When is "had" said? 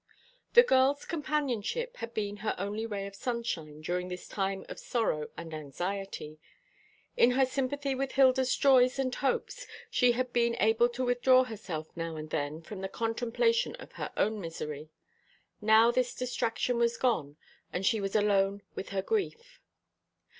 1.97-2.11, 10.13-10.33